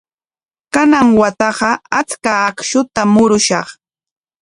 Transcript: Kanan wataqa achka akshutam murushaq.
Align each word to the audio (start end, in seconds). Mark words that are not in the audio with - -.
Kanan 0.73 1.07
wataqa 1.19 1.69
achka 1.99 2.31
akshutam 2.49 3.09
murushaq. 3.15 3.67